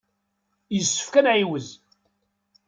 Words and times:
Yessefk 0.75 1.13
ad 1.19 1.23
nɛiwez. 1.25 1.67